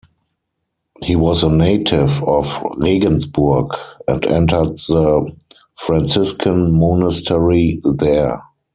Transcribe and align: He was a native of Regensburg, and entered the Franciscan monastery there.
He 1.03 1.15
was 1.15 1.43
a 1.43 1.49
native 1.51 2.23
of 2.23 2.57
Regensburg, 2.77 3.67
and 4.07 4.25
entered 4.25 4.77
the 4.87 5.31
Franciscan 5.75 6.71
monastery 6.71 7.79
there. 7.83 8.41